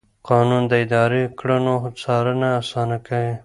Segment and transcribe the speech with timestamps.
[0.29, 3.33] قانون د اداري کړنو څارنه اسانه کوي.